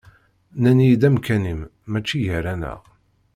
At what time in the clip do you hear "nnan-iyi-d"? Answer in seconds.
0.55-1.03